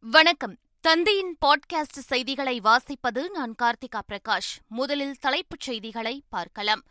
வணக்கம். 0.00 0.58
தந்தையின் 0.80 1.36
பாட்காஸ்ட் 1.46 1.98
செய்திகளை 1.98 2.60
வாசிப்பது 2.60 3.28
நான் 3.30 3.54
கார்த்திகா 3.62 4.00
பிரகாஷ். 4.12 4.58
முதலில் 4.68 5.16
தலைப்புச் 5.20 5.60
செய்திகளை 5.60 6.22
பார்க்கலாம். 6.28 6.82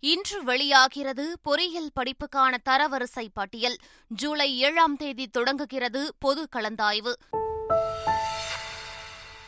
இன்று 0.00 0.44
வெளியாகிறது 0.44 1.38
பொறியியல் 1.42 1.90
படிப்புக்கான 2.00 2.56
தரவரிசை 2.70 3.28
பட்டியல். 3.32 3.76
ஜூலை 4.08 4.58
ஏழாம் 4.58 4.96
தேதி 4.96 5.26
தொடங்குகிறது 5.26 6.14
பொது 6.18 6.48
கலந்தாய்வு. 6.56 7.12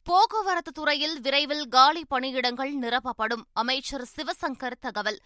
போக்குவரத்து 0.03 0.73
துறையில் 0.73 1.21
விரைவில் 1.21 1.69
காலி 1.69 2.05
பணியிடங்கள் 2.11 2.73
நிரப்பப்படும். 2.73 3.45
அமைச்சர் 3.53 4.09
சிவசங்கர் 4.17 4.79
தகவல். 4.81 5.21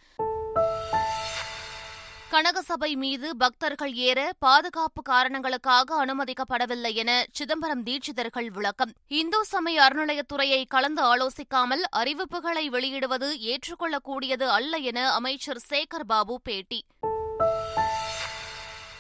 கனகசபை 2.32 2.95
மீது 2.95 3.36
பக்தர்கள் 3.36 3.95
ஏற 3.95 4.32
பாதுகாப்பு 4.38 5.02
காரணங்களுக்காக 5.02 6.07
அனுமதிக்கப்படவில்லை 6.07 6.94
என 6.94 7.25
சிதம்பரம் 7.32 7.85
தீட்சிதர்கள் 7.85 8.46
விளக்கம். 8.46 8.93
இந்து 9.07 9.44
சமய 9.44 9.82
அறநிலையத்துறையை 9.82 10.64
கலந்து 10.68 11.02
ஆலோசிக்காமல் 11.02 11.82
அறிவிப்புகளை 11.96 12.66
வெளியிடுவது 12.68 13.29
ஏற்றுக்கொள்ளக்கூடியது 13.40 14.43
அல்ல 14.43 14.76
என 14.76 15.13
அமைச்சர் 15.13 15.63
சேகர் 15.71 16.07
பாபு 16.07 16.40
பேட்டி. 16.40 16.85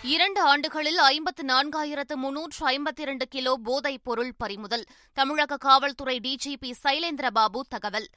இரண்டு 0.02 0.40
ஆண்டுகளில் 0.40 0.98
ஐம்பத்து 0.98 1.42
நான்காயிரத்து 1.46 2.14
முன்னூற்று 2.14 2.68
ஐம்பத்தி 2.68 3.00
இரண்டு 3.00 3.28
கிலோ 3.28 3.56
போதைப் 3.62 4.04
பொருள் 4.04 4.34
பறிமுதல். 4.38 4.84
தமிழக 5.12 5.56
காவல்துறை 5.56 6.20
டிஜிபி 6.22 6.72
சைலேந்திரபாபு 6.82 7.60
தகவல். 7.68 8.08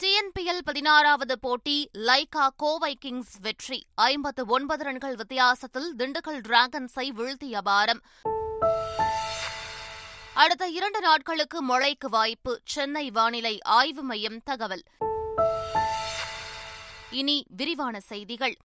டிஎன்பிஎல் 0.00 0.58
பதினாறாவது 0.64 1.38
போட்டி 1.38 1.90
லைகா 1.94 2.48
கோவை 2.56 2.94
கிங்ஸ் 2.94 3.38
வெற்றி. 3.40 3.86
ஐம்பத்து 3.94 4.46
ஒன்பது 4.46 4.84
ரன்கள் 4.84 5.14
வித்தியாசத்தில் 5.14 5.94
திண்டுக்கல் 5.96 6.40
டிராகன்ஸை 6.48 7.08
வீழ்த்திய 7.08 7.60
பாரம். 7.60 8.00
அடுத்த 10.34 10.68
இரண்டு 10.68 11.00
நாட்களுக்கு 11.00 11.62
மழைக்கு 11.62 12.08
வாய்ப்பு 12.08 12.60
சென்னை 12.64 13.10
வானிலை 13.10 13.62
ஆய்வு 13.62 14.02
மையம் 14.02 14.40
தகவல். 14.44 14.82
இனி 17.10 17.44
விரிவான 17.48 18.00
செய்திகள். 18.00 18.56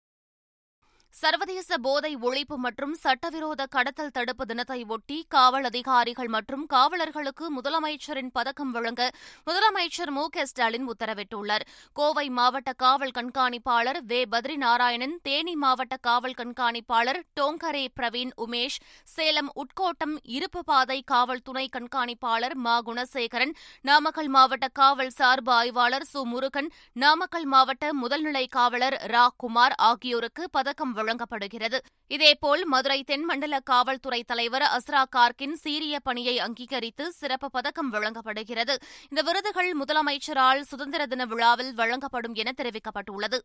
சர்வதேச 1.16 1.78
போதை 1.84 2.10
ஒழிப்பு 2.28 2.56
மற்றும் 2.64 2.94
சட்டவிரோத 3.04 3.66
கடத்தல் 3.66 4.14
தடுப்பு 4.16 4.44
தினத்தை 4.46 4.80
ஒட்டி 4.94 5.18
காவல் 5.36 5.68
அதிகாரிகள் 5.70 6.28
மற்றும் 6.28 6.66
காவலர்களுக்கு 6.74 7.46
முதலமைச்சரின் 7.58 8.32
பதக்கம் 8.38 8.72
வழங்க 8.72 9.04
முதலமைச்சர் 9.48 10.12
மு 10.18 10.24
க 10.34 10.46
ஸ்டாலின் 10.46 10.88
உத்தரவிட்டுள்ளார். 10.94 11.66
கோவை 12.00 12.26
மாவட்ட 12.40 12.72
காவல் 12.74 13.14
கண்காணிப்பாளர் 13.18 14.00
வே. 14.06 14.20
பத்ரி 14.34 14.58
நாராயணன் 14.66 15.16
தேனி 15.22 15.56
மாவட்ட 15.56 15.98
காவல் 16.08 16.36
கண்காணிப்பாளர் 16.42 17.20
டோங்கரே 17.40 17.86
பிரவீன் 18.00 18.34
உமேஷ் 18.46 18.78
சேலம் 19.16 19.52
உட்கோட்டம் 19.64 20.18
இருப்பு 20.38 20.64
பாதை 20.64 21.00
காவல் 21.14 21.44
துணை 21.44 21.66
கண்காணிப்பாளர் 21.78 22.58
மா. 22.68 22.76
குணசேகரன் 22.90 23.56
நாமக்கல் 23.82 24.32
மாவட்ட 24.38 24.68
காவல் 24.82 25.16
சார்பு 25.22 25.52
ஆய்வாளர் 25.52 26.10
சு. 26.14 26.24
முருகன் 26.34 26.70
நாமக்கல் 27.06 27.50
மாவட்ட 27.56 27.94
முதல்நிலை 28.04 28.46
காவலர் 28.60 29.00
ரா. 29.16 29.26
குமார் 29.38 29.78
ஆகியோருக்கு 29.92 30.44
பதக்கம் 30.52 31.04
வழங்கப்படுகிறது. 31.06 31.80
இதேபோல் 32.16 32.64
மதுரை 32.74 33.00
தென்மண்டல 33.04 33.60
காவல்துறை 33.72 34.22
தலைவர் 34.32 34.68
அஸ்ரா 34.78 35.04
கார்கின் 35.16 35.58
சீரிய 35.64 35.96
பணியை 36.08 36.36
அங்கீகரித்து 36.40 37.06
சிறப்பு 37.22 37.50
பதக்கம் 37.58 37.94
வழங்கப்படுகிறது. 37.96 38.76
இந்த 39.10 39.22
விருதுகள் 39.30 39.72
முதலமைச்சரால் 39.82 40.64
சுதந்திர 40.72 41.06
தின 41.06 41.26
விழாவில் 41.34 41.74
வழங்கப்படும் 41.74 42.38
என 42.44 42.54
தெரிவிக்கப்பட்டுள்ளது. 42.62 43.40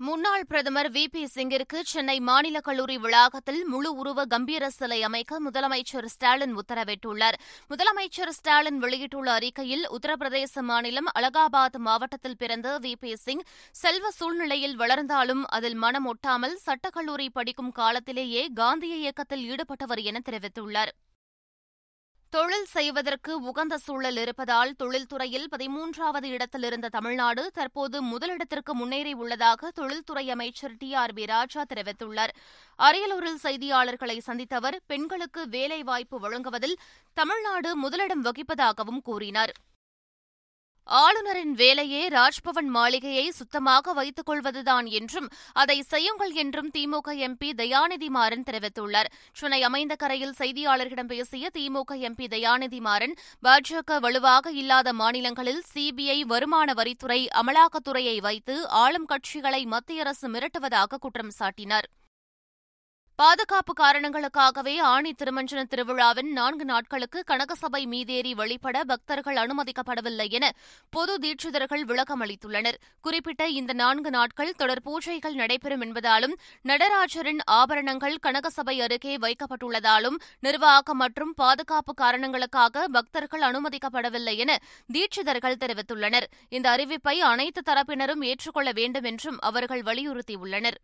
முன்னாள் 0.00 0.44
பிரதமர் 0.46 0.90
வி. 0.90 1.06
பி. 1.06 1.26
சிங்கிற்கு 1.34 1.80
சென்னை 1.82 2.20
மாநில 2.20 2.60
கல்லூரி 2.60 2.98
வளாகத்தில் 2.98 3.64
முழு 3.66 3.94
உருவ 3.94 4.24
கம்பீர 4.24 4.68
சிலை 4.70 5.02
அமைக்க 5.02 5.40
முதலமைச்சர் 5.40 6.04
ஸ்டாலின் 6.04 6.54
உத்தரவிட்டுள்ளார். 6.56 7.36
முதலமைச்சர் 7.70 8.28
ஸ்டாலின் 8.28 8.78
வெளியிட்டுள்ள 8.78 9.32
அறிக்கையில் 9.32 9.88
உத்தரப்பிரதேச 9.90 10.60
மாநிலம் 10.60 11.06
அலகாபாத் 11.18 11.78
மாவட்டத்தில் 11.78 12.36
பிறந்த 12.36 12.78
வி. 12.78 12.92
பி. 13.00 13.16
சிங் 13.16 13.42
செல்வ 13.72 14.10
சூழ்நிலையில் 14.10 14.76
வளர்ந்தாலும் 14.76 15.44
அதில் 15.46 15.74
மனம் 15.74 16.14
ஒட்டாமல் 16.14 16.56
சட்டக்கல்லூரி 16.66 17.28
படிக்கும் 17.32 17.72
காலத்திலேயே 17.72 18.48
காந்திய 18.54 18.96
இயக்கத்தில் 18.96 19.50
ஈடுபட்டவர் 19.50 20.02
என 20.02 20.20
தெரிவித்துள்ளார். 20.30 20.94
தொழில் 22.30 22.66
செய்வதற்கு 22.66 23.32
உகந்த 23.40 23.74
சூழல் 23.78 24.16
இருப்பதால் 24.16 24.72
தொழில்துறையில் 24.78 25.46
பதிமூன்றாவது 25.52 26.28
இடத்தில் 26.36 26.62
இருந்த 26.62 26.88
தமிழ்நாடு 26.88 27.50
தற்போது 27.50 27.96
முதலிடத்திற்கு 28.02 28.72
முன்னேறி 28.72 29.12
உள்ளதாக 29.12 29.70
தொழில்துறை 29.70 30.24
அமைச்சர் 30.30 30.76
டி 30.78 30.94
ஆர் 30.94 31.12
பி 31.12 31.24
ராஜா 31.24 31.64
தெரிவித்துள்ளார். 31.74 32.32
அரியலூரில் 32.78 33.40
செய்தியாளர்களை 33.42 34.18
சந்தித்த 34.18 34.56
அவர் 34.56 34.80
பெண்களுக்கு 34.86 35.48
வேலைவாய்ப்பு 35.48 36.18
வழங்குவதில் 36.20 36.76
தமிழ்நாடு 37.14 37.76
முதலிடம் 37.76 38.24
வகிப்பதாகவும் 38.24 39.02
கூறினார். 39.02 39.54
ஆளுநரின் 40.86 41.52
வேலையே 41.52 42.08
ராஜ்பவன் 42.08 42.68
மாளிகையை 42.68 43.30
சுத்தமாக 43.30 43.92
வைத்துக் 43.92 44.26
கொள்வதுதான் 44.26 44.86
என்றும் 44.86 45.28
அதை 45.52 45.82
செய்யுங்கள் 45.82 46.32
என்றும் 46.32 46.70
திமுக 46.70 47.14
எம்பி 47.26 47.50
தயாநிதி 47.56 48.08
மாறன் 48.08 48.42
தெரிவித்துள்ளார். 48.42 49.10
சென்னை 49.32 49.62
அமைந்த 49.62 49.94
கரையில் 49.94 50.36
செய்தியாளர்களிடம் 50.38 51.10
பேசிய 51.12 51.50
திமுக 51.58 51.98
எம்பி 52.08 52.28
தயாநிதி 52.28 52.80
மாறன் 52.80 53.16
பாஜக 53.42 54.00
வலுவாக 54.00 54.52
இல்லாத 54.52 54.92
மாநிலங்களில் 54.92 55.62
சிபிஐ 55.74 56.20
வருமான 56.20 56.72
வரித்துறை 56.72 57.20
அமலாக்கத்துறையை 57.42 58.16
வைத்து 58.20 58.68
ஆளும் 58.68 59.08
கட்சிகளை 59.08 59.64
மத்திய 59.66 60.00
அரசு 60.00 60.28
மிரட்டுவதாக 60.28 60.98
குற்றம் 61.00 61.36
சாட்டினார். 61.38 61.88
பாதுகாப்பு 63.20 63.72
காரணங்களுக்காகவே 63.72 64.72
ஆணி 64.78 65.10
திருமஞ்சன 65.10 65.60
திருவிழாவின் 65.72 66.30
நான்கு 66.38 66.64
நாட்களுக்கு 66.64 67.22
கனகசபை 67.26 67.80
மீதேறி 67.92 68.32
வழிபட 68.34 68.84
பக்தர்கள் 68.84 69.38
அனுமதிக்கப்படவில்லை 69.42 70.26
என 70.30 70.50
பொது 70.90 71.14
தீட்சிதர்கள் 71.18 71.84
விளக்கம் 71.90 72.22
அளித்துள்ளனர். 72.24 72.78
குறிப்பிட்ட 73.00 73.48
இந்த 73.48 73.72
நான்கு 73.72 74.10
நாட்கள் 74.10 74.52
தொடர் 74.56 74.82
பூஜைகள் 74.84 75.38
நடைபெறும் 75.40 75.82
என்பதாலும் 75.82 76.34
நடராஜரின் 76.64 77.40
ஆபரணங்கள் 77.44 78.16
கனகசபை 78.26 78.76
அருகே 78.86 79.14
வைக்கப்பட்டுள்ளதாலும் 79.16 80.18
நிர்வாகம் 80.40 81.00
மற்றும் 81.04 81.32
பாதுகாப்பு 81.34 81.94
காரணங்களுக்காக 81.94 82.84
பக்தர்கள் 82.88 83.46
அனுமதிக்கப்படவில்லை 83.50 84.36
என 84.36 84.58
தீட்சிதர்கள் 84.92 85.60
தெரிவித்துள்ளனர். 85.62 86.28
இந்த 86.48 86.68
அறிவிப்பை 86.76 87.16
அனைத்து 87.30 87.62
தரப்பினரும் 87.70 88.24
ஏற்றுக்கொள்ள 88.24 88.72
வேண்டும் 88.72 89.08
என்றும் 89.12 89.40
அவர்கள் 89.40 89.82
வலியுறுத்தியுள்ளனர். 89.82 90.78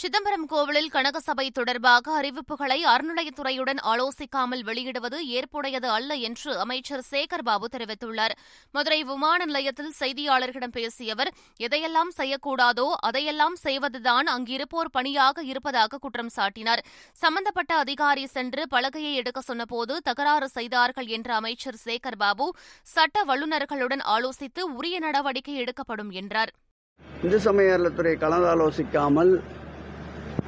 சிதம்பரம் 0.00 0.44
கோவிலில் 0.50 0.90
கனகசபை 0.94 1.44
தொடர்பாக 1.54 2.12
அறிவிப்புகளை 2.18 2.76
அறநிலையத்துறையுடன் 2.90 3.80
ஆலோசிக்காமல் 3.92 4.62
வெளியிடுவது 4.68 5.18
ஏற்புடையது 5.38 5.88
அல்ல 5.94 6.10
என்று 6.28 6.50
அமைச்சர் 6.64 7.02
சேகர்பாபு 7.08 7.66
தெரிவித்துள்ளார். 7.72 8.34
மதுரை 8.74 9.00
விமான 9.08 9.40
நிலையத்தில் 9.50 9.90
செய்தியாளர்களிடம் 10.02 10.74
பேசிய 10.78 11.16
அவர் 11.16 11.30
எதையெல்லாம் 11.66 12.12
செய்யக்கூடாதோ 12.20 12.86
அதையெல்லாம் 13.10 13.58
செய்வதுதான் 13.64 14.28
அங்கிருப்போர் 14.36 14.92
பணியாக 14.98 15.46
இருப்பதாக 15.50 16.00
குற்றம் 16.04 16.32
சாட்டினார். 16.36 16.84
சம்பந்தப்பட்ட 17.24 17.74
அதிகாரி 17.84 18.26
சென்று 18.36 18.64
பலகையை 18.76 19.12
எடுக்க 19.22 19.42
சொன்னபோது 19.50 19.96
தகராறு 20.10 20.50
செய்தார்கள் 20.56 21.10
என்ற 21.18 21.28
அமைச்சர் 21.40 21.82
சேகர்பாபு 21.86 22.48
சட்ட 22.94 23.24
வல்லுநர்களுடன் 23.32 24.04
ஆலோசித்து 24.16 24.64
உரிய 24.78 24.98
நடவடிக்கை 25.08 25.56
எடுக்கப்படும் 25.64 26.12
என்றார். 26.22 26.52
இந்து 27.24 27.38
சமயத்துறை 27.50 28.12
கலந்தாலோசிக்காமல் 28.22 29.32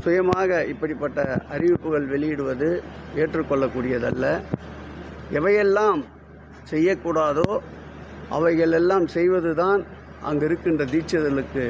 சுயமாக 0.05 0.51
இப்படிப்பட்ட 0.73 1.21
அறிவிப்புகள் 1.55 2.07
வெளியிடுவது 2.13 2.69
ஏற்றுக்கொள்ளக்கூடியதல்ல. 3.21 4.27
எவையெல்லாம் 5.39 6.01
செய்யக்கூடாதோ 6.73 7.49
அவைகளெல்லாம் 8.37 9.07
செய்வதுதான் 9.17 9.81
அங்கு 10.29 10.45
இருக்கின்ற 10.49 10.85
தீட்சிதர்களுக்கு 10.93 11.65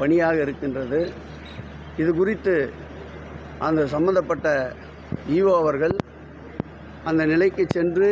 பணியாக 0.00 0.36
இருக்கின்றது. 0.46 1.00
இது 2.02 2.10
குறித்து 2.20 2.54
அந்த 3.66 3.80
சம்பந்தப்பட்ட 3.94 4.48
ஈவோ 5.36 5.52
அவர்கள் 5.62 5.94
அந்த 7.10 7.22
நிலைக்கு 7.32 7.64
சென்று 7.76 8.08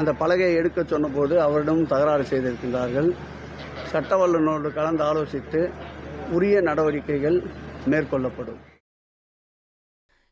அந்த 0.00 0.10
பலகையை 0.20 0.54
எடுக்க 0.60 0.80
சொன்னபோது 0.92 1.34
அவரிடம் 1.46 1.82
தகராறு 1.92 2.24
செய்திருக்கின்றார்கள். 2.30 3.08
சட்ட 3.92 4.16
வல்லுநரோடு 4.20 4.68
கலந்து 4.78 5.02
ஆலோசித்து 5.08 5.60
உரிய 6.36 6.56
நடவடிக்கைகள் 6.68 7.38
மேற்கொள்ளப்படும். 7.90 8.60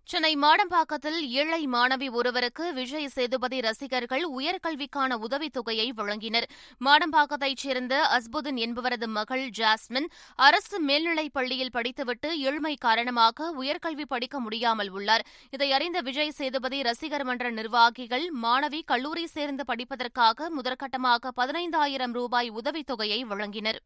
சென்னை 0.05 0.37
மாடம்பாக்கத்தில் 0.37 1.20
ஏழை 1.29 1.67
மாணவி 1.67 2.11
ஒருவருக்கு 2.11 2.75
விஜய் 2.75 3.08
சேதுபதி 3.08 3.61
ரசிகர்கள் 3.61 4.25
உயர்கல்விக்கான 4.29 5.17
உதவித்தொகையை 5.17 5.93
வழங்கினர். 5.97 6.43
மாடம்பாக்கத்தைச் 6.85 7.56
சேர்ந்த 7.56 8.06
அஸ்புதன் 8.06 8.56
என்பவரது 8.56 9.06
மகள் 9.06 9.50
ஜாஸ்மின் 9.58 10.06
அரசு 10.35 10.81
மேல்நிலைப் 10.81 11.32
பள்ளியில் 11.32 11.70
படித்துவிட்டு 11.70 12.38
ஏழ்மை 12.38 12.76
காரணமாக 12.76 13.55
உயர்கல்வி 13.62 14.05
படிக்க 14.05 14.41
முடியாமல் 14.41 14.88
உள்ளார். 14.88 15.26
இதை 15.50 15.73
அறிந்த 15.73 16.00
விஜய் 16.00 16.31
சேதுபதி 16.31 16.82
ரசிகர் 16.82 17.25
மன்ற 17.25 17.50
நிர்வாகிகள் 17.50 18.32
மாணவி 18.43 18.82
கல்லூரி 18.85 19.26
சேர்ந்து 19.26 19.64
படிப்பதற்காக 19.64 20.50
முதற்கட்டமாக 20.61 21.31
பதினைந்தாயிரம் 21.37 22.12
ரூபாய் 22.12 22.50
உதவித்தொகையை 22.50 23.23
வழங்கினர். 23.25 23.79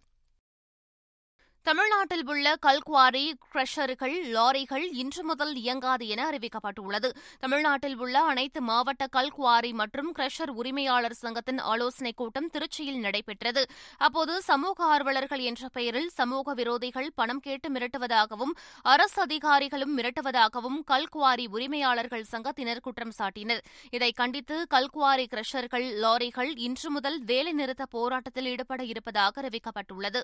தமிழ்நாட்டில் 1.67 2.27
உள்ள 2.27 2.57
கல்குவாரி 2.67 3.33
கிரஷர்கள் 3.53 4.17
லாரிகள் 4.35 4.83
இன்று 4.93 5.25
முதல் 5.25 5.55
இயங்காது 5.55 6.09
என 6.09 6.31
அறிவிக்கப்பட்டுள்ளது. 6.31 7.09
தமிழ்நாட்டில் 7.41 7.97
உள்ள 7.97 8.23
அனைத்து 8.23 8.61
மாவட்ட 8.61 9.07
கல்குவாரி 9.17 9.73
மற்றும் 9.73 10.15
கிரஷர் 10.19 10.53
உரிமையாளர் 10.55 11.13
சங்கத்தின் 11.13 11.59
ஆலோசனைக் 11.59 12.17
கூட்டம் 12.17 12.51
திருச்சியில் 12.51 13.01
நடைபெற்றது. 13.01 13.67
அப்போது 13.99 14.43
சமூக 14.43 14.85
ஆர்வலர்கள் 14.85 15.39
என்ற 15.39 15.69
பெயரில் 15.69 16.09
சமூக 16.09 16.55
விரோதிகள் 16.55 17.09
பணம் 17.15 17.41
கேட்டு 17.41 17.71
மிரட்டுவதாகவும் 17.71 18.55
அரசு 18.83 19.23
அதிகாரிகளும் 19.23 19.99
மிரட்டுவதாகவும் 19.99 20.79
கல்குவாரி 20.91 21.47
உரிமையாளர்கள் 21.49 22.31
சங்கத்தினர் 22.33 22.81
குற்றம் 22.81 23.17
சாட்டினர். 23.19 23.65
இதை 23.91 24.13
கண்டித்து 24.13 24.67
கல்குவாரி 24.75 25.27
கிரஷர்கள் 25.35 25.89
லாரிகள் 26.05 26.53
இன்று 26.57 26.91
முதல் 26.91 27.25
வேலைநிறுத்த 27.25 27.87
போராட்டத்தில் 27.91 28.45
ஈடுபட 28.45 28.85
இருப்பதாக 28.85 29.49
அறிவிக்கப்பட்டுள்ளது. 29.49 30.23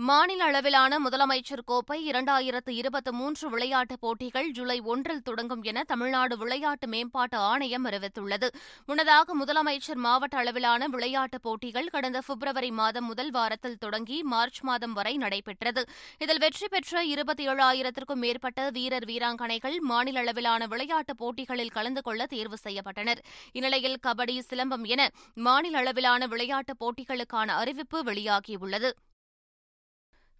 மாநில 0.00 0.44
அளவிலான 0.44 0.98
முதலமைச்சர் 0.98 1.62
கோப்பை 1.64 2.10
இரண்டாயிரத்து 2.10 2.68
இருபத்தி 2.68 3.10
மூன்று 3.10 3.50
விளையாட்டுப் 3.50 4.00
போட்டிகள் 4.00 4.50
ஜூலை 4.50 4.80
ஒன்றில் 4.80 5.22
தொடங்கும் 5.22 5.62
என 5.62 5.82
தமிழ்நாடு 5.82 6.36
விளையாட்டு 6.36 6.88
மேம்பாட்டு 6.88 7.36
ஆணையம் 7.36 7.86
அறிவித்துள்ளது. 7.86 8.48
முன்னதாக 8.86 9.36
முதலமைச்சர் 9.36 9.94
மாவட்ட 9.94 10.36
அளவிலான 10.36 10.86
விளையாட்டுப் 10.86 11.42
போட்டிகள் 11.42 11.88
கடந்த 11.88 12.22
பிப்ரவரி 12.26 12.70
மாதம் 12.70 13.04
முதல் 13.04 13.30
வாரத்தில் 13.30 13.78
தொடங்கி 13.78 14.22
மார்ச் 14.22 14.60
மாதம் 14.60 14.92
வரை 14.92 15.16
நடைபெற்றது. 15.16 15.84
இதில் 16.18 16.38
வெற்றி 16.38 16.68
பெற்ற 16.68 17.04
இருபத்தி 17.04 17.48
ஏழாயிரத்திற்கும் 17.48 18.22
மேற்பட்ட 18.26 18.70
வீரர் 18.70 19.04
வீராங்கனைகள் 19.04 19.78
மாநில 19.80 20.18
அளவிலான 20.20 20.66
விளையாட்டுப் 20.66 21.18
போட்டிகளில் 21.18 21.70
கலந்து 21.70 22.02
கொள்ள 22.02 22.26
தேர்வு 22.26 22.56
செய்யப்பட்டனர். 22.64 23.18
இந்நிலையில் 23.52 23.98
கபடி 24.06 24.38
சிலம்பம் 24.50 24.84
என 24.84 25.10
மாநில 25.34 25.78
அளவிலான 25.78 26.26
விளையாட்டுப் 26.26 26.84
போட்டிகளுக்கான 26.84 27.46
அறிவிப்பு 27.46 28.02
வெளியாகியுள்ளது. 28.02 28.90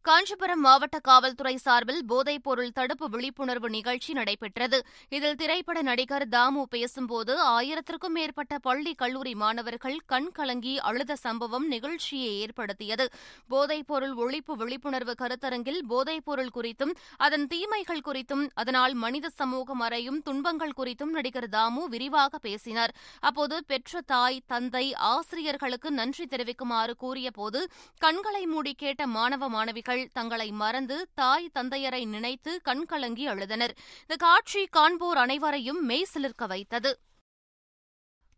காஞ்சிபுரம் 0.08 0.62
மாவட்ட 0.64 0.98
காவல்துறை 0.98 1.52
சார்பில் 1.56 1.98
போதைப்பொருள் 2.10 2.70
தடுப்பு 2.76 3.06
விழிப்புணர்வு 3.08 3.68
நிகழ்ச்சி 3.70 4.12
நடைபெற்றது. 4.12 4.78
இதில் 5.16 5.36
திரைப்பட 5.36 5.78
நடிகர் 5.82 6.24
தாமு 6.28 6.62
பேசும்போது 6.74 7.32
ஆயிரத்திற்கும் 7.56 8.14
மேற்பட்ட 8.18 8.58
பள்ளி 8.58 8.92
கல்லூரி 8.94 9.34
மாணவர்கள் 9.34 9.98
கண் 10.12 10.30
கலங்கி 10.30 10.74
அழுத 10.90 11.16
சம்பவம் 11.16 11.66
நிகழ்ச்சியை 11.66 12.30
ஏற்படுத்தியது. 12.44 13.06
போதைப்பொருள் 13.50 14.14
ஒழிப்பு 14.24 14.56
விழிப்புணர்வு 14.62 15.14
கருத்தரங்கில் 15.22 15.80
போதைப்பொருள் 15.92 16.54
குறித்தும் 16.56 16.94
அதன் 17.26 17.46
தீமைகள் 17.46 18.02
குறித்தும் 18.08 18.46
அதனால் 18.54 18.96
மனித 19.04 19.32
சமூகம் 19.40 19.84
அறையும் 19.88 20.22
துன்பங்கள் 20.22 20.76
குறித்தும் 20.80 21.12
நடிகர் 21.18 21.50
தாமு 21.58 21.84
விரிவாக 21.96 22.32
பேசினார். 22.38 22.94
அப்போது 23.20 23.58
பெற்ற 23.66 24.02
தாய் 24.14 24.40
தந்தை 24.46 24.86
ஆசிரியர்களுக்கு 25.12 25.90
நன்றி 26.00 26.26
தெரிவிக்குமாறு 26.26 26.96
கூறியபோது 26.96 27.62
கண்களை 27.98 28.44
மூடி 28.46 28.74
கேட்ட 28.84 29.02
மாணவ 29.18 29.52
மாணவிகள் 29.58 29.96
தங்களை 30.12 30.48
மறந்து 30.62 30.96
தாய் 31.14 31.52
தந்தையரை 31.58 32.02
நினைத்து 32.14 32.60
கண்கலங்கி 32.68 33.26
அழுதனர். 33.28 33.74
இந்த 34.02 34.16
காட்சி 34.26 34.62
காண்போர் 34.66 35.16
அனைவரையும் 35.16 35.82
மெய்சிலிர்க்க 35.90 36.46
வைத்தது. 36.46 36.92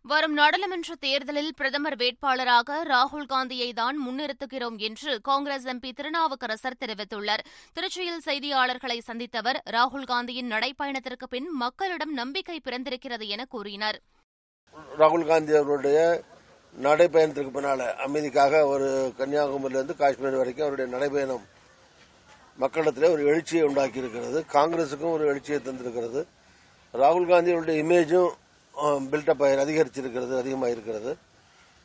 வரும் 0.05 0.35
நாடாளுமன்ற 0.39 0.95
தேர்தலில் 1.05 1.51
பிரதமர் 1.57 1.97
வேட்பாளராக 2.03 2.79
ராகுல் 2.91 3.27
காந்தியை 3.33 3.73
தான் 3.73 3.97
முன்னிறுத்துகிறோம் 4.07 4.79
என்று 4.89 5.11
காங்கிரஸ் 5.29 5.67
எம்பி 5.73 5.91
திருநாவுக்கரசர் 5.99 6.79
தெரிவித்துள்ளார். 6.83 7.43
திருச்சியில் 7.77 8.25
செய்தியாளர்களை 8.29 8.99
சந்தித்தவர் 9.09 9.59
ராகுல் 9.77 10.09
காந்தியின் 10.13 10.51
நடைப்பயணத்திற்கு 10.55 11.29
பின் 11.35 11.51
மக்களிடம் 11.65 12.13
நம்பிக்கை 12.13 12.59
பிறந்திருக்கிறது 12.61 13.29
என 13.37 13.45
கூறினார். 13.45 14.01
ராகுல் 14.99 15.29
காந்தி 15.31 15.55
அவருடைய 15.61 15.99
நடைப்பயணத்திற்கு 16.75 17.53
பின்னால 17.55 17.87
அமைதிக்காக 18.05 18.61
ஒரு 18.73 18.89
கன்னியாகுமரியிலிருந்து 19.19 19.95
காஷ்மீர் 20.03 20.41
வரைக்கும் 20.41 20.67
அவருடைய 20.67 20.89
நடைபயணம் 20.95 21.45
மக்களிடத்தில் 22.63 23.13
ஒரு 23.15 23.23
எழுச்சியை 23.31 23.63
உண்டாக்கி 23.69 24.03
இருக்கிறது 24.03 24.39
காங்கிரசுக்கும் 24.55 25.15
ஒரு 25.17 25.25
எழுச்சியை 25.31 25.59
தந்திருக்கிறது. 25.67 26.21
ராகுல் 26.95 27.31
காந்தியுடைய 27.31 27.83
இமேஜும் 27.85 28.31
பில்டப் 29.13 29.43
ஆகி 29.47 29.61
அதிகரிச்சிருக்கிறது 29.65 30.35
அதிகமாக 30.43 30.75
இருக்கிறது 30.75 31.13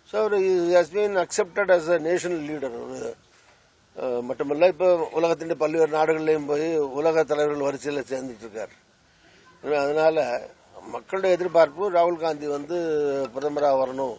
so 0.10 0.16
our 0.22 0.36
has 0.76 0.94
been 0.96 1.16
accepted 1.24 1.72
as 1.76 1.90
a 1.96 1.98
national 2.10 2.44
leader 2.50 2.76
ஒரு 2.84 3.00
மட்டுமல்ல 4.30 4.68
இப்போ 4.74 4.88
உலகத்தின் 5.20 5.62
பல்வேறு 5.64 5.92
நாடுகள்லையும் 5.98 6.50
போய் 6.52 6.68
உலக 7.00 7.24
தலைவர்கள் 7.32 7.68
வரிசையில் 7.68 8.10
சேர்ந்துட்டு 8.12 8.46
இருக்கார் 8.46 8.74
அதனால 9.84 10.18
மக்களுடைய 10.96 11.36
எதிர்பார்ப்பு 11.38 11.84
ராகுல் 11.98 12.24
காந்தி 12.24 12.48
வந்து 12.58 12.78
பிரதமராக 13.36 13.80
வரணும். 13.82 14.18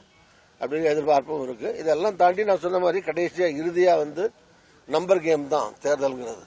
அப்படிங்கிற 0.61 0.91
எதிர்பார்ப்பும் 0.95 1.43
இருக்கு. 1.47 1.69
இதெல்லாம் 1.83 2.17
தாண்டி 2.23 2.45
நான் 2.51 2.63
சொன்ன 2.65 2.79
மாதிரி 2.85 3.01
கடைசியா 3.09 3.49
இறுதியா 3.61 3.95
வந்து 4.05 4.25
நம்பர் 4.95 5.25
கேம் 5.27 5.49
தான் 5.55 5.71
தேர்தல்ங்கிறது. 5.85 6.45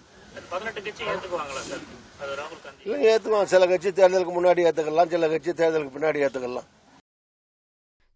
இல்லை 2.83 2.99
ஏத்துக்குவாங்க. 3.11 3.49
சில 3.53 3.67
கட்சி 3.71 3.89
தேர்தலுக்கு 3.89 4.33
முன்னாடி 4.37 4.61
ஏத்துக்கலாம் 4.69 5.11
சில 5.13 5.27
கட்சி 5.33 5.51
தேர்தலுக்கு 5.61 5.95
பின்னாடி 5.97 6.19
ஏத்துக்கலாம். 6.25 6.67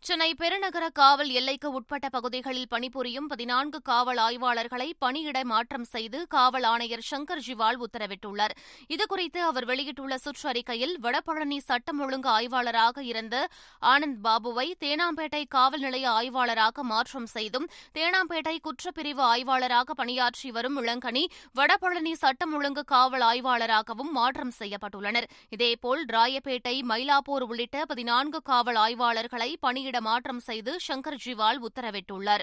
சென்னை 0.07 0.35
பெருநகர 0.39 0.85
காவல் 0.93 1.29
எல்லைக்கு 1.29 1.71
உட்பட்ட 1.71 2.09
பகுதிகளில் 2.09 2.67
பணிபுரியும் 2.67 3.27
பதினான்கு 3.27 3.81
காவல் 3.81 4.17
ஆய்வாளர்களை 4.17 4.87
பணியிட 4.99 5.43
மாற்றம் 5.43 5.83
செய்து 5.83 6.27
காவல் 6.27 6.63
ஆணையர் 6.63 7.03
சங்கர் 7.11 7.41
ஜிவால் 7.47 7.79
உத்தரவிட்டுள்ளார். 7.85 8.53
இதுகுறித்து 8.93 9.39
அவர் 9.49 9.65
வெளியிட்டுள்ள 9.65 10.15
சுற்றறிக்கையில் 10.15 10.95
வடபழனி 11.03 11.57
சட்டம் 11.57 11.99
ஒழுங்கு 11.99 12.29
ஆய்வாளராக 12.29 13.03
இருந்த 13.03 13.47
ஆனந்த் 13.81 14.19
பாபுவை 14.23 14.67
தேனாம்பேட்டை 14.79 15.43
காவல் 15.47 15.79
நிலைய 15.79 16.09
ஆய்வாளராக 16.09 16.83
மாற்றம் 16.83 17.29
செய்தும் 17.35 17.69
தேனாம்பேட்டை 17.93 18.57
குற்றப்பிரிவு 18.67 19.23
ஆய்வாளராக 19.29 19.93
பணியாற்றி 19.93 20.51
வரும் 20.51 20.83
இளங்கனி 20.83 21.23
வடபழனி 21.55 22.13
சட்டம் 22.13 22.53
ஒழுங்கு 22.53 22.85
காவல் 22.85 23.21
ஆய்வாளராகவும் 23.21 24.11
மாற்றம் 24.11 24.53
செய்யப்பட்டுள்ளனர். 24.59 25.29
இதேபோல் 25.49 26.05
ராயப்பேட்டை 26.05 26.75
மயிலாப்பூர் 26.91 27.47
உள்ளிட்ட 27.49 27.85
பதினான்கு 27.85 28.41
காவல் 28.41 28.75
ஆய்வாளர்களை 28.75 29.51
பணியிட 29.59 29.91
மாற்றம் 30.01 30.39
செய்து 30.39 30.79
சங்கர் 30.87 31.19
ஜிவால் 31.25 31.65
உத்தரவிட்டுள்ளார். 31.65 32.41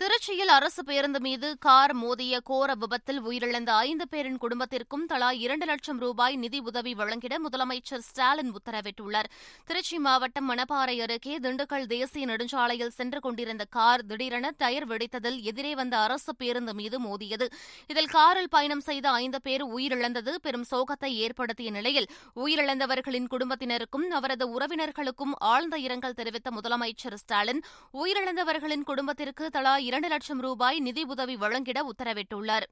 திருச்சியில் 0.00 0.52
அரசு 0.54 0.82
பேருந்து 0.84 1.18
மீது 1.20 1.48
கார் 1.64 1.92
மோதிய 1.94 2.34
கோர 2.48 2.70
விபத்தில் 2.74 3.18
உயிரிழந்த 3.22 3.70
ஐந்து 3.88 4.04
பேரின் 4.08 4.38
குடும்பத்திற்கும் 4.44 5.04
தலா 5.10 5.28
இரண்டு 5.42 5.66
லட்சம் 5.66 5.98
ரூபாய் 5.98 6.36
நிதி 6.36 6.58
உதவி 6.68 6.92
வழங்கிட 6.94 7.34
முதலமைச்சர் 7.44 8.02
ஸ்டாலின் 8.06 8.50
உத்தரவிட்டுள்ளார். 8.58 9.28
திருச்சி 9.64 9.98
மாவட்டம் 9.98 10.48
மணப்பாறை 10.50 10.96
அருகே 11.04 11.34
திண்டுக்கல் 11.44 11.86
தேசிய 11.92 12.26
நெடுஞ்சாலையில் 12.26 12.94
சென்று 12.98 13.20
கொண்டிருந்த 13.20 13.66
கார் 13.76 14.04
திடீரென 14.06 14.50
டயர் 14.62 14.86
வெடித்ததில் 14.86 15.38
எதிரே 15.50 15.72
வந்த 15.74 15.96
அரசு 15.98 16.34
பேருந்து 16.36 16.74
மீது 16.80 17.00
மோதியது. 17.06 17.48
இதில் 17.86 18.10
காரில் 18.16 18.50
பயணம் 18.56 18.84
செய்த 18.88 19.06
ஐந்து 19.22 19.40
பேர் 19.42 19.66
உயிரிழந்தது. 19.76 20.34
பெரும் 20.46 20.66
சோகத்தை 20.72 21.12
ஏற்படுத்திய 21.26 21.70
நிலையில் 21.70 22.10
உயிரிழந்தவர்களின் 22.44 23.30
குடும்பத்தினருக்கும் 23.36 24.08
அவரது 24.20 24.46
உறவினர்களுக்கும் 24.56 25.36
ஆழ்ந்த 25.52 25.78
இரங்கல் 25.86 26.18
தெரிவித்த 26.22 26.50
முதலமைச்சர் 26.58 27.20
ஸ்டாலின் 27.24 27.62
உயிரிழந்தவர்களின் 28.02 28.86
குடும்பத்திற்கு 28.92 29.46
தலா 29.58 29.76
இரண்டு 29.92 30.08
லட்சம் 30.08 30.40
ரூபாய் 30.40 30.78
நிதி 30.80 31.02
உதவி 31.02 31.34
வழங்கிட 31.36 31.78
உத்தரவிட்டுள்ளார். 31.82 32.66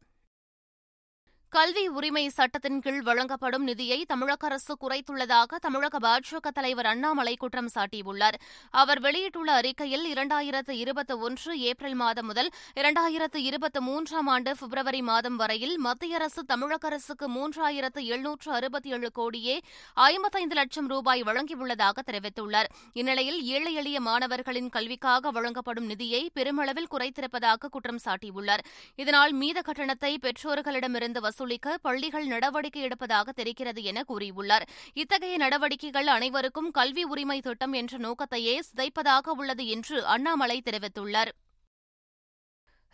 கல்வி 1.54 1.82
உரிமை 1.88 2.28
சட்டத்தின் 2.28 2.80
கீழ் 2.80 3.00
வழங்கப்படும் 3.02 3.62
நிதியை 3.62 4.04
தமிழக 4.04 4.46
அரசு 4.46 4.76
குறைத்துள்ளதாக 4.80 5.56
தமிழக 5.60 5.98
பாஜக 5.98 6.50
தலைவர் 6.54 6.86
அண்ணாமலை 6.86 7.36
குற்றம் 7.36 7.70
சாட்டியுள்ளார். 7.74 8.36
அவர் 8.70 9.00
வெளியிட்டுள்ள 9.00 9.52
அறிக்கையில் 9.52 10.04
இரண்டாயிரத்து 10.14 10.70
இருபத்தி 10.70 11.14
ஒன்று 11.14 11.60
ஏப்ரல் 11.60 11.94
மாதம் 11.94 12.26
முதல் 12.26 12.50
இரண்டாயிரத்து 12.74 13.40
இருபத்தி 13.48 13.80
மூன்றாம் 13.80 14.26
ஆண்டு 14.26 14.56
பிப்ரவரி 14.60 15.02
மாதம் 15.02 15.36
வரையில் 15.36 15.78
மத்திய 15.78 16.14
அரசு 16.14 16.44
தமிழக 16.44 16.86
அரசுக்கு 16.86 17.28
மூன்றாயிரத்து 17.30 18.04
எழுநூற்று 18.04 18.52
அறுபத்தி 18.52 18.90
ஏழு 18.90 19.10
கோடியே 19.12 19.60
ஐம்பத்தைந்து 19.94 20.54
லட்சம் 20.54 20.88
ரூபாய் 20.88 21.22
வழங்கியுள்ளதாக 21.22 22.06
தெரிவித்துள்ளார். 22.10 22.70
இந்நிலையில் 22.92 23.42
ஏழை 23.44 23.74
எளிய 23.74 24.00
மாணவர்களின் 24.00 24.68
கல்விக்காக 24.68 25.30
வழங்கப்படும் 25.30 25.86
நிதியை 25.86 26.30
பெருமளவில் 26.34 26.90
குறைத்திருப்பதாக 26.90 27.72
குற்றம் 27.74 28.02
சாட்டியுள்ளார். 28.04 28.64
இதனால் 28.96 29.34
மீத 29.34 29.58
கட்டணத்தை 29.62 30.18
பெற்றோர்களிடமிருந்து 30.22 31.38
வசூலிக்க 31.40 31.78
பள்ளிகள் 31.82 32.26
நடவடிக்கை 32.26 32.80
எடுப்பதாக 32.84 33.28
தெரிகிறது 33.28 33.82
என 33.82 34.02
கூறியுள்ளார். 34.08 34.64
இத்தகைய 34.94 35.36
நடவடிக்கைகள் 35.36 36.06
அனைவருக்கும் 36.06 36.70
கல்வி 36.70 37.04
உரிமை 37.04 37.40
திட்டம் 37.40 37.72
என்ற 37.72 37.98
நோக்கத்தையே 37.98 38.54
சிதைப்பதாக 38.68 39.28
உள்ளது 39.36 39.64
என்று 39.66 39.98
அண்ணாமலை 40.06 40.62
தெரிவித்துள்ளார். 40.64 41.30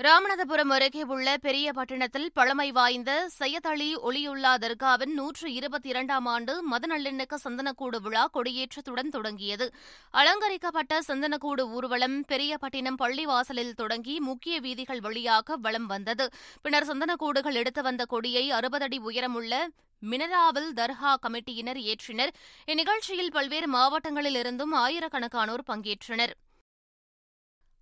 ராமநாதபுரம் 0.00 0.72
அருகே 0.74 1.02
உள்ள 1.02 1.36
பெரியபட்டினத்தில் 1.36 2.26
பழமை 2.34 2.72
வாய்ந்த 2.72 3.28
சையதளி 3.38 3.88
ஒளியுல்லா 4.08 4.52
தர்காவின் 4.64 5.14
நூற்று 5.14 5.52
இருபத்தி 5.52 5.88
இரண்டாம் 5.88 6.26
ஆண்டு 6.26 6.62
மத 6.62 6.86
நல்லிணக்க 6.86 7.36
சந்தனக்கூடு 7.44 8.00
விழா 8.00 8.24
கொடியேற்றத்துடன் 8.34 9.08
தொடங்கியது. 9.08 9.72
அலங்கரிக்கப்பட்ட 10.10 11.00
சந்தனக்கூடு 11.08 11.64
ஊர்வலம் 11.70 12.24
பெரியபட்டினம் 12.28 13.00
பள்ளிவாசலில் 13.02 13.74
தொடங்கி 13.74 14.20
முக்கிய 14.20 14.60
வீதிகள் 14.60 15.00
வழியாக 15.00 15.56
வலம் 15.56 15.86
வந்தது. 15.86 16.28
பின்னர் 16.62 16.90
சந்தனக்கூடுகள் 16.92 17.54
எடுத்து 17.54 17.82
வந்த 17.82 18.04
கொடியை 18.04 18.50
அறுபது 18.50 18.84
அடி 18.84 18.98
உயரமுள்ள 18.98 19.68
மினராவில் 20.02 20.72
தர்கா 20.74 21.14
கமிட்டியினர் 21.26 21.80
ஏற்றினர். 21.92 22.34
இந்நிகழ்ச்சியில் 22.66 23.36
பல்வேறு 23.38 23.70
மாவட்டங்களிலிருந்தும் 23.72 24.74
ஆயிரக்கணக்கானோர் 24.84 25.70
பங்கேற்றனர். 25.72 26.34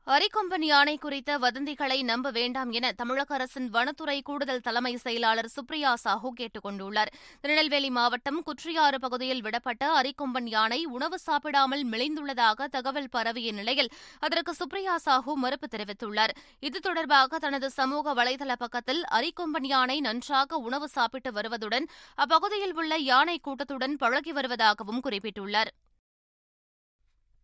அரிக்கொம்பன் 0.06 0.64
யானை 0.68 0.98
குறித்த 0.98 1.38
வதந்திகளை 1.38 2.02
நம்ப 2.02 2.30
வேண்டாம் 2.30 2.70
என 2.70 2.92
தமிழக 2.92 3.34
அரசின் 3.34 3.68
வனத்துறை 3.68 4.16
கூடுதல் 4.22 4.60
தலைமை 4.60 4.96
செயலாளர் 4.96 5.48
சுப்ரியா 5.54 5.94
சாஹூ 6.04 6.28
கேட்டுக் 6.28 6.64
கொண்டுள்ளார். 6.66 7.10
திருநெல்வேலி 7.40 7.90
மாவட்டம் 7.90 8.42
குற்றியாறு 8.42 8.98
பகுதியில் 9.00 9.40
விடப்பட்ட 9.40 9.86
அரிக்கொம்பன் 10.00 10.48
யானை 10.48 10.84
உணவு 10.84 11.18
சாப்பிடாமல் 11.18 11.84
மெலிந்துள்ளதாக 11.86 12.66
தகவல் 12.66 13.08
பரவிய 13.08 13.52
நிலையில் 13.52 13.90
அதற்கு 14.18 14.54
சுப்ரியா 14.60 14.96
சாஹூ 15.04 15.34
மறுப்பு 15.34 15.68
தெரிவித்துள்ளார். 15.76 16.34
இது 16.60 16.80
தொடர்பாக 16.80 17.38
தனது 17.38 17.70
சமூக 17.70 18.14
வலைதள 18.14 18.52
பக்கத்தில் 18.58 19.02
அரிக்கொம்பன் 19.10 19.66
யானை 19.66 20.00
நன்றாக 20.00 20.56
உணவு 20.56 20.88
சாப்பிட்டு 20.88 21.32
வருவதுடன் 21.32 21.88
அப்பகுதியில் 22.14 22.74
உள்ள 22.74 22.98
யானை 22.98 23.38
கூட்டத்துடன் 23.38 23.96
பழகி 23.96 24.32
வருவதாகவும் 24.32 25.02
குறிப்பிட்டுள்ளார். 25.08 25.72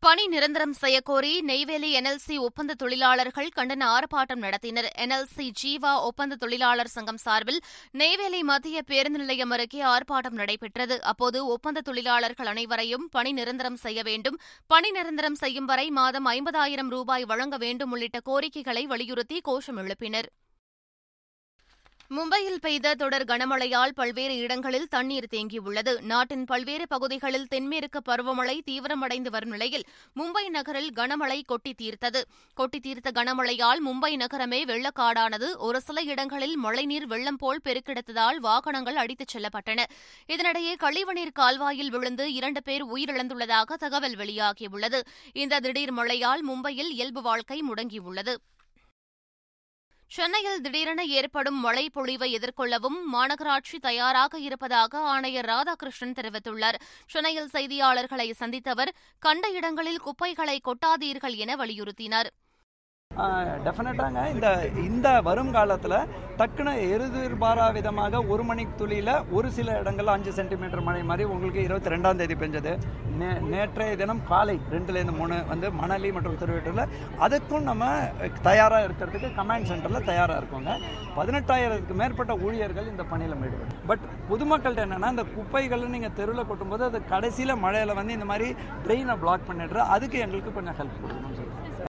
பணி 0.05 0.27
நிரந்தரம் 0.27 0.73
செய்யக்கோரி 0.81 1.41
நெய்வேலி 1.41 1.89
என்எல்சி 2.01 2.39
ஒப்பந்த 2.39 2.75
தொழிலாளர்கள் 2.75 3.49
கண்டன 3.57 3.83
ஆர்ப்பாட்டம் 3.87 4.43
நடத்தினர். 4.43 4.89
என்எல்சி 4.99 5.51
ஜீவா 5.63 6.01
ஒப்பந்த 6.01 6.37
தொழிலாளர் 6.37 6.89
சங்கம் 6.89 7.17
சார்பில் 7.17 7.61
நெய்வேலி 7.93 8.43
மத்திய 8.43 8.83
பேருந்து 8.83 9.19
நிலையம் 9.19 9.51
அருகே 9.51 9.83
ஆர்ப்பாட்டம் 9.83 10.39
நடைபெற்றது. 10.41 11.03
அப்போது 11.03 11.47
ஒப்பந்த 11.47 11.81
தொழிலாளர்கள் 11.81 12.47
அனைவரையும் 12.47 13.09
பணி 13.11 13.33
நிரந்தரம் 13.33 13.77
செய்ய 13.77 14.03
வேண்டும். 14.03 14.41
பணி 14.67 14.91
நிரந்தரம் 14.91 15.35
செய்யும் 15.35 15.65
வரை 15.65 15.91
மாதம் 15.91 16.27
ஐம்பதாயிரம் 16.27 16.89
ரூபாய் 16.89 17.25
வழங்க 17.25 17.57
வேண்டும் 17.57 17.91
உள்ளிட்ட 17.91 18.21
கோரிக்கைகளை 18.21 18.87
வலியுறுத்தி 18.87 19.41
கோஷம் 19.41 19.77
எழுப்பினர். 19.77 20.31
மும்பையில் 22.17 22.61
பெய்த 22.61 22.95
தொடர் 22.95 23.25
கனமழையால் 23.25 23.93
பல்வேறு 23.95 24.37
இடங்களில் 24.37 24.89
தண்ணீர் 24.89 25.27
தேங்கியுள்ளது. 25.31 26.01
நாட்டின் 26.01 26.45
பல்வேறு 26.45 26.87
பகுதிகளில் 26.89 27.47
தென்மேற்கு 27.47 28.01
பருவமழை 28.09 28.61
தீவிரமடைந்து 28.71 29.31
வரும் 29.31 29.49
நிலையில் 29.49 29.85
மும்பை 30.17 30.49
நகரில் 30.49 30.91
கனமழை 30.93 31.43
கொட்டி 31.47 31.75
தீர்த்தது. 31.83 32.23
கொட்டி 32.55 32.81
தீர்த்த 32.81 33.11
கனமழையால் 33.11 33.81
மும்பை 33.87 34.17
நகரமே 34.17 34.65
வெள்ளக்காடானது. 34.65 35.57
ஒரு 35.57 35.81
சில 35.81 36.01
இடங்களில் 36.01 36.57
மழைநீர் 36.57 37.07
வெள்ளம் 37.07 37.37
போல் 37.37 37.61
பெருக்கெடுத்ததால் 37.65 38.37
வாகனங்கள் 38.37 38.97
அடித்துச் 38.97 39.37
செல்லப்பட்டன. 39.37 39.85
இதனிடையே 40.27 40.77
கழிவுநீர் 40.77 41.33
கால்வாயில் 41.33 41.91
விழுந்து 41.91 42.33
இரண்டு 42.33 42.63
பேர் 42.63 42.87
உயிரிழந்துள்ளதாக 42.87 43.75
தகவல் 43.75 44.17
வெளியாகியுள்ளது. 44.17 45.01
இந்த 45.33 45.61
திடீர் 45.61 45.93
மழையால் 45.93 46.49
மும்பையில் 46.49 46.91
இயல்பு 46.91 47.23
வாழ்க்கை 47.23 47.63
முடங்கியுள்ளது. 47.71 48.35
சென்னையில் 50.11 50.61
திடீரென 50.61 51.05
ஏற்படும் 51.05 51.59
மழை 51.61 51.91
பொழிவை 51.95 52.29
எதிர்கொள்ளவும் 52.39 52.97
மாநகராட்சி 53.13 53.77
தயாராக 53.81 54.39
இருப்பதாக 54.39 54.99
ஆணையர் 54.99 55.47
ராதாகிருஷ்ணன் 55.47 56.17
தெரிவித்துள்ளார். 56.17 56.79
சென்னையில் 57.07 57.53
செய்தியாளர்களை 57.53 58.31
சந்தித்த 58.33 58.71
அவர் 58.71 58.95
கண்ட 59.19 59.49
இடங்களில் 59.49 60.01
குப்பைகளை 60.01 60.61
கொட்டாதீர்கள் 60.65 61.37
என 61.37 61.57
வலியுறுத்தினார். 61.57 62.31
டெஃபினட்டாங்க. 63.65 64.21
இந்த 64.35 64.49
இந்த 64.89 65.09
வருங்காலத்தில் 65.29 65.97
டக்குன்னு 66.39 66.73
எதிர்பாரா 66.95 67.65
விதமாக 67.77 68.21
ஒரு 68.33 68.43
மணி 68.49 68.63
துளியில் 68.81 69.13
ஒரு 69.37 69.49
சில 69.57 69.69
இடங்களில் 69.81 70.13
அஞ்சு 70.15 70.33
சென்டிமீட்டர் 70.39 70.85
மழை 70.87 71.03
மாதிரி 71.11 71.25
உங்களுக்கு 71.33 71.65
இருபத்தி 71.67 71.93
ரெண்டாம் 71.95 72.21
தேதி 72.21 72.37
பெஞ்சது. 72.43 72.73
நே 73.21 73.31
நேற்றைய 73.53 73.97
தினம் 74.03 74.23
காலை 74.31 74.57
ரெண்டுலேருந்து 74.75 75.17
மூணு 75.19 75.39
வந்து 75.53 75.71
மணலி 75.81 76.11
மற்றும் 76.17 76.39
திருவெட்டூரில் 76.43 76.93
அதுக்கும் 77.27 77.69
நம்ம 77.71 77.91
தயாராக 78.49 78.87
இருக்கிறதுக்கு 78.89 79.31
கமாண்ட் 79.41 79.69
சென்டரில் 79.73 80.09
தயாராக 80.11 80.41
இருக்கோங்க. 80.43 80.73
பதினெட்டாயிரத்துக்கு 81.19 81.99
மேற்பட்ட 82.03 82.35
ஊழியர்கள் 82.47 82.91
இந்த 82.95 83.07
பணியில் 83.13 83.37
ஈடுபடும் 83.49 83.87
பட் 83.93 84.07
பொதுமக்கள்கிட்ட 84.31 84.87
என்னென்னா 84.89 85.13
இந்த 85.17 85.27
குப்பைகளை 85.37 85.91
நீங்கள் 85.97 86.17
தெருவில் 86.21 86.49
கொட்டும்போது 86.53 86.85
அது 86.91 87.01
கடைசியில் 87.15 87.63
மழையில் 87.67 87.99
வந்து 88.01 88.19
இந்த 88.19 88.29
மாதிரி 88.33 88.51
ட்ரெயினை 88.87 89.17
பிளாக் 89.25 89.49
பண்ணிடுற 89.51 89.87
அதுக்கு 89.97 90.19
எங்களுக்கு 90.27 90.57
கொஞ்சம் 90.59 90.79
ஹெல்ப் 90.81 91.01
கொடுக்கணும்னு 91.05 91.39
சொல்லுங்கள் 91.41 91.90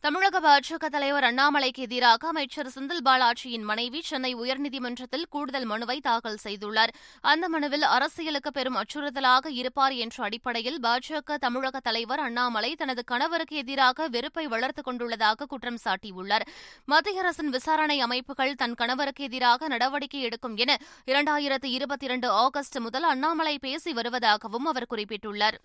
தமிழக 0.00 0.40
பாஜக 0.40 0.86
தலைவர் 0.86 1.24
அண்ணாமலைக்கு 1.24 1.78
எதிராக 1.78 2.28
அமைச்சர் 2.28 2.66
செந்தில் 2.66 3.00
பாலாஜியின் 3.04 3.62
மனைவி 3.62 4.00
சென்னை 4.00 4.34
உயர்நீதிமன்றத்தில் 4.36 5.24
கூடுதல் 5.28 5.64
மனுவை 5.64 6.00
தாக்கல் 6.00 6.36
செய்துள்ளார். 6.44 6.92
அந்த 7.20 7.48
மனுவில் 7.48 7.82
அரசியலுக்கு 7.82 8.50
பெரும் 8.52 8.76
அச்சுறுத்தலாக 8.76 9.50
இருப்பார் 9.50 9.92
என்ற 9.92 10.24
அடிப்படையில் 10.24 10.78
பாஜக 10.82 11.36
தமிழக 11.38 11.80
தலைவர் 11.80 12.18
அண்ணாமலை 12.18 12.74
தனது 12.74 13.04
கணவருக்கு 13.04 13.56
எதிராக 13.56 14.08
வெறுப்பை 14.08 14.46
வளர்த்துக் 14.46 14.88
கொண்டுள்ளதாக 14.88 15.46
குற்றம் 15.46 15.78
சாட்டியுள்ளார். 15.84 16.46
மத்திய 16.84 17.20
அரசின் 17.20 17.50
விசாரணை 17.50 18.00
அமைப்புகள் 18.00 18.54
தன் 18.54 18.74
கணவருக்கு 18.74 19.24
எதிராக 19.24 19.68
நடவடிக்கை 19.68 20.20
எடுக்கும் 20.20 20.56
என 20.56 20.78
இரண்டாயிரத்து 21.06 21.64
இருபத்தி 21.64 22.06
இரண்டு 22.06 22.30
ஆகஸ்ட் 22.30 22.78
முதல் 22.78 23.02
அண்ணாமலை 23.02 23.58
பேசி 23.58 23.92
வருவதாகவும் 23.92 24.68
அவர் 24.72 24.88
குறிப்பிட்டுள்ளார். 24.90 25.58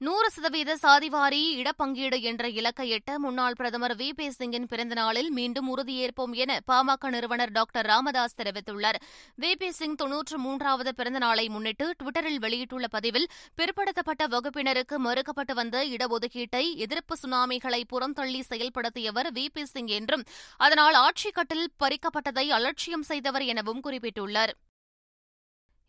நூறு 0.00 0.30
சதவீத 0.30 0.76
சாதிவாரி 0.82 1.40
இடப்பங்கீடு 1.54 2.20
என்ற 2.20 2.48
இலக்கை 2.48 2.90
எட்ட 2.90 3.18
முன்னாள் 3.18 3.52
பிரதமர் 3.52 3.96
வி. 3.96 4.10
பி. 4.10 4.30
சிங்கின் 4.30 4.66
பிறந்தநாளில் 4.66 5.30
மீண்டும் 5.30 5.76
உறுதியேற்போம் 5.76 6.32
என 6.32 6.60
பாமக 6.66 7.10
நிறுவனர் 7.10 7.52
டாக்டர் 7.52 7.86
ராமதாஸ் 7.86 8.36
தெரிவித்துள்ளார். 8.36 8.98
வி. 9.38 9.52
பி. 9.54 9.70
சிங் 9.70 9.94
தொன்னூற்று 9.94 10.38
மூன்றாவது 10.38 10.92
பிறந்தநாளை 10.96 11.48
முன்னிட்டு 11.48 11.94
டுவிட்டரில் 12.02 12.38
வெளியிட்டுள்ள 12.38 12.86
பதிவில் 12.86 13.28
பிற்படுத்தப்பட்ட 13.54 14.26
வகுப்பினருக்கு 14.26 14.98
மறுக்கப்பட்டு 14.98 15.52
வந்த 15.52 15.86
இடஒதுக்கீட்டை 15.86 16.74
எதிர்ப்பு 16.76 17.16
சுனாமிகளை 17.22 17.82
புறந்தள்ளி 17.92 18.40
செயல்படுத்தியவர் 18.50 19.30
வி. 19.34 19.46
பி. 19.52 19.64
சிங் 19.64 19.86
என்றும் 19.86 20.24
அதனால் 20.56 20.94
ஆட்சிக்கட்டில் 20.94 21.66
பறிக்கப்பட்டதை 21.84 22.48
அலட்சியம் 22.48 23.02
செய்தவர் 23.02 23.42
எனவும் 23.42 23.82
குறிப்பிட்டுள்ளார். 23.84 24.54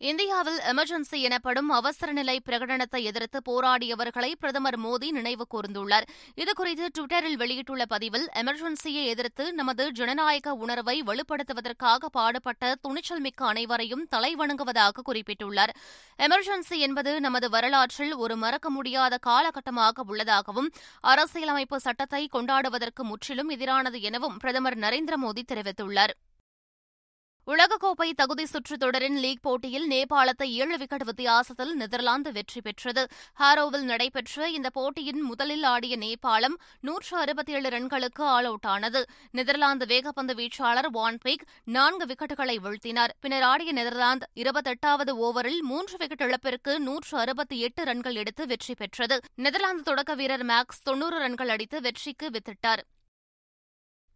இந்தியாவில் 0.07 0.59
எமர்ஜென்சி 0.71 1.17
எனப்படும் 1.27 1.69
அவசர 1.69 2.11
நிலை 2.11 2.35
பிரகடனத்தை 2.45 2.99
எதிர்த்து 3.09 3.39
போராடியவர்களை 3.49 4.29
பிரதமர் 4.39 4.77
மோடி 4.79 5.07
நினைவு 5.11 5.45
கூர்ந்துள்ளார். 5.53 6.05
இதுகுறித்து 6.41 6.85
டுவிட்டரில் 6.97 7.35
வெளியிட்டுள்ள 7.37 7.85
பதிவில் 7.85 8.27
எமர்ஜென்சியை 8.41 9.03
எதிர்த்து 9.05 9.53
நமது 9.53 9.91
ஜனநாயக 9.91 10.53
உணர்வை 10.53 10.95
வலுப்படுத்துவதற்காக 11.01 12.11
பாடுபட்ட 12.11 12.75
துணிச்சல் 12.81 13.19
மிக்க 13.19 13.45
அனைவரையும் 13.45 14.07
தலைவணங்குவதாக 14.15 15.05
குறிப்பிட்டுள்ளார். 15.09 15.73
எமர்ஜென்சி 16.19 16.79
என்பது 16.87 17.19
நமது 17.19 17.49
வரலாற்றில் 17.49 18.15
ஒரு 18.15 18.37
மறக்க 18.37 18.69
முடியாத 18.69 19.17
காலகட்டமாக 19.17 20.03
உள்ளதாகவும் 20.07 20.71
அரசியலமைப்பு 21.01 21.79
சட்டத்தை 21.79 22.29
கொண்டாடுவதற்கு 22.33 23.03
முற்றிலும் 23.03 23.49
எதிரானது 23.49 23.99
எனவும் 24.01 24.37
பிரதமர் 24.37 24.77
நரேந்திர 24.77 25.17
மோடி 25.25 25.43
தெரிவித்துள்ளார். 25.53 26.15
உலகக்கோப்பை 27.51 28.07
தகுதி 28.13 28.45
சுற்று 28.45 28.77
தொடரின் 28.77 29.15
லீக் 29.17 29.41
போட்டியில் 29.41 29.85
நேபாளத்தை 29.89 30.47
ஏழு 30.61 30.77
விக்கெட் 30.77 31.03
வித்தியாசத்தில் 31.03 31.71
நெதர்லாந்து 31.75 32.31
வெற்றி 32.31 32.61
பெற்றது. 32.61 33.03
ஹாரோவில் 33.39 33.85
நடைபெற்ற 33.91 34.49
இந்த 34.49 34.69
போட்டியின் 34.69 35.21
முதலில் 35.21 35.63
ஆடிய 35.63 35.97
நேபாளம் 35.97 36.57
நூற்று 36.79 37.17
அறுபத்தி 37.17 37.53
ஏழு 37.53 37.69
ரன்களுக்கு 37.69 38.23
ஆல் 38.35 38.45
அவுட் 38.45 38.67
ஆனது. 38.73 39.01
நெதர்லாந்து 39.31 39.85
வேகப்பந்து 39.85 40.35
வீச்சாளர் 40.41 40.89
வான்பேக் 40.97 41.47
நான்கு 41.63 42.07
விக்கெட்டுகளை 42.11 42.57
வீழ்த்தினார். 42.67 43.15
பின்னர் 43.19 43.41
ஆடிய 43.41 43.71
நெதர்லாந்து 43.71 44.29
இருபத்தெட்டாவது 44.35 45.15
ஓவரில் 45.25 45.61
மூன்று 45.61 45.97
விக்கெட் 45.97 46.21
இழப்பிற்கு 46.21 46.79
நூற்று 46.79 47.17
அறுபத்தி 47.17 47.59
எட்டு 47.59 47.83
ரன்கள் 47.83 48.15
எடுத்து 48.15 48.45
வெற்றி 48.45 48.73
பெற்றது. 48.73 49.19
நெதர்லாந்து 49.35 49.83
தொடக்க 49.83 50.13
வீரர் 50.13 50.45
மேக்ஸ் 50.45 50.81
தொன்னூறு 50.83 51.19
ரன்கள் 51.19 51.49
அடித்து 51.49 51.81
வெற்றிக்கு 51.81 52.29
வித்திட்டார். 52.29 52.85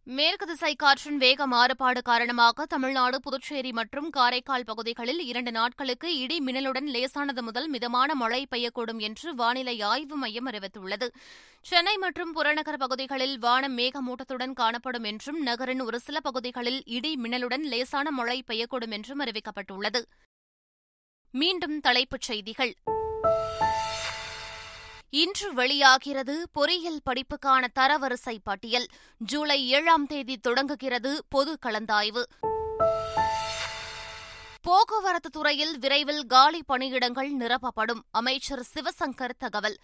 மேற்கு 0.06 0.46
திசை 0.46 0.74
காற்றின் 0.74 1.16
வேக 1.16 1.46
மாறுபாடு 1.46 2.02
காரணமாக 2.02 2.66
தமிழ்நாடு 2.66 3.20
புதுச்சேரி 3.20 3.72
மற்றும் 3.72 4.10
காரைக்கால் 4.10 4.64
பகுதிகளில் 4.64 5.18
இரண்டு 5.18 5.52
நாட்களுக்கு 5.52 6.18
இடி 6.18 6.38
மின்னலுடன் 6.38 6.86
லேசானது 6.86 7.42
முதல் 7.42 7.68
மிதமான 7.68 8.14
மழை 8.14 8.46
பெய்யக்கூடும் 8.50 8.98
என்று 8.98 9.34
வானிலை 9.34 9.80
ஆய்வு 9.80 10.16
மையம் 10.16 10.46
அறிவித்துள்ளது. 10.46 11.08
சென்னை 11.60 11.96
மற்றும் 11.96 12.32
புறநகர் 12.32 12.76
பகுதிகளில் 12.76 13.38
வானம் 13.38 13.78
மேகமூட்டத்துடன் 13.78 14.52
காணப்படும் 14.52 15.04
என்றும் 15.04 15.42
நகரின் 15.42 15.80
ஒரு 15.80 16.00
சில 16.00 16.20
பகுதிகளில் 16.20 16.82
இடி 16.84 17.14
மின்னலுடன் 17.14 17.62
லேசான 17.62 18.10
மழை 18.10 18.44
பெய்யக்கூடும் 18.46 18.90
என்றும் 18.90 19.20
அறிவிக்கப்பட்டுள்ளது. 19.20 20.02
மீண்டும் 21.30 21.80
தலைப்புச் 21.80 22.20
செய்திகள். 22.20 22.74
இன்று 25.14 25.54
வெளியாகிறது 25.54 26.48
பொறியியல் 26.52 27.00
படிப்புக்கான 27.10 27.66
தரவரிசை 27.74 28.38
பட்டியல். 28.42 28.86
ஜூலை 29.18 29.68
ஏழாம் 29.68 30.06
தேதி 30.06 30.36
தொடங்குகிறது 30.36 31.24
பொது 31.28 31.58
கலந்தாய்வு. 31.66 32.22
போக்குவரத்து 34.62 35.30
துறையில் 35.30 35.78
விரைவில் 35.78 36.26
காலி 36.26 36.62
பணியிடங்கள் 36.68 37.28
நிரப்பப்படும். 37.28 38.02
அமைச்சர் 38.10 38.66
சிவசங்கர் 38.74 39.30
தகவல். 39.38 39.78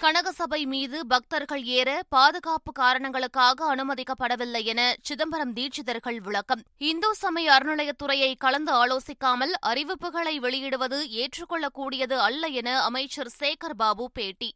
கனகசபை 0.00 0.66
மீது 0.66 1.06
பக்தர்கள் 1.06 1.64
ஏற 1.64 2.02
பாதுகாப்பு 2.08 2.72
காரணங்களுக்காக 2.72 3.74
அனுமதிக்கப்படவில்லை 3.74 4.64
என 4.64 4.94
சிதம்பரம் 5.02 5.52
தீட்சிதர்கள் 5.52 6.16
விளக்கம். 6.16 6.62
இந்து 6.78 7.14
சமய 7.14 7.52
அறநிலையத்துறையை 7.52 8.34
கலந்து 8.38 8.86
ஆலோசிக்காமல் 8.86 9.52
அறிவிப்புகளை 9.66 10.36
வெளியிடுவது 10.36 11.04
ஏற்றுக்கொள்ளக்கூடியது 11.10 12.12
அல்ல 12.12 12.46
என 12.46 12.82
அமைச்சர் 12.82 13.32
சேகர் 13.38 13.74
பாபு 13.76 14.10
பேட்டி. 14.10 14.54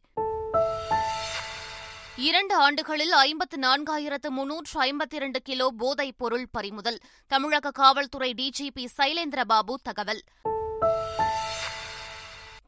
இரண்டு 2.16 2.54
ஆண்டுகளில் 2.54 3.12
ஐம்பத்து 3.12 3.56
நான்காயிரத்து 3.60 4.28
முன்னூற்று 4.28 4.80
ஐம்பத்தி 4.80 5.14
இரண்டு 5.14 5.42
கிலோ 5.42 5.70
போதைப் 5.76 6.18
பொருள் 6.18 6.48
பறிமுதல். 6.52 6.98
தமிழக 7.26 7.70
காவல்துறை 7.70 8.34
டிஜிபி 8.36 8.86
சைலேந்திரபாபு 8.96 9.74
தகவல். 9.82 10.22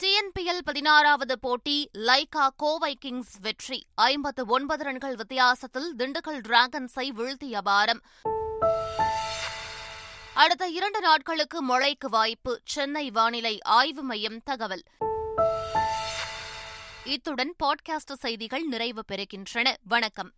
டிஎன்பிஎல் 0.03 0.59
பதினாறாவது 0.65 1.39
போட்டி 1.39 1.91
லைகா 1.99 2.49
கோவை 2.57 2.95
கிங்ஸ் 2.95 3.39
வெற்றி. 3.41 3.87
ஐம்பத்து 3.95 4.47
ஒன்பது 4.47 4.85
ரன்கள் 4.85 5.15
வித்தியாசத்தில் 5.15 5.95
திண்டுக்கல் 5.97 6.41
டிராகன்ஸை 6.41 7.09
வீழ்த்திய 7.09 7.61
பாரம். 7.61 8.01
அடுத்த 10.35 10.69
இரண்டு 10.69 11.01
நாட்களுக்கு 11.01 11.63
மழைக்கு 11.63 12.09
வாய்ப்பு 12.09 12.61
சென்னை 12.65 13.11
வானிலை 13.11 13.63
ஆய்வு 13.63 14.03
மையம் 14.03 14.43
தகவல். 14.43 14.83
இத்துடன் 17.05 17.55
பாட்காஸ்ட் 17.65 18.13
செய்திகள் 18.13 18.63
நிறைவு 18.63 19.05
பெறுகின்றன. 19.13 19.75
வணக்கம். 19.83 20.33